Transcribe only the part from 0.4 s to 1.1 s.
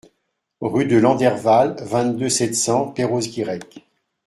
Rue de